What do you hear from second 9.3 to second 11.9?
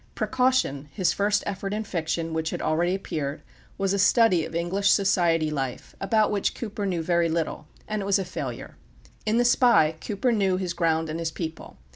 "The Spy," Cooper knew his ground and his people.